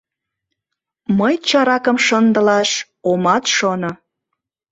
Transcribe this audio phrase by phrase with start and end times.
[1.17, 2.71] —Мый чаракым шындылаш
[3.09, 3.91] омат шоно.